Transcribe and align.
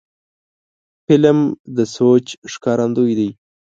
فلم 1.05 1.39
د 1.75 1.77
سوچ 1.95 2.25
ښکارندوی 2.51 3.13
دی 3.19 3.29